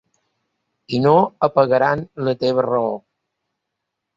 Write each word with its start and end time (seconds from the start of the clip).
I 0.99 1.01
no 1.03 1.11
apagaran 1.49 2.03
la 2.29 2.35
teva 2.45 2.67
raó. 2.69 2.91